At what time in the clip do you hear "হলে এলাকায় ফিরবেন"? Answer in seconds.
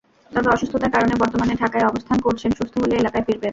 2.77-3.49